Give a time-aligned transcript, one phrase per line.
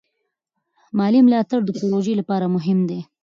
[0.97, 2.99] مالي ملاتړ د پروژو لپاره مهم دی.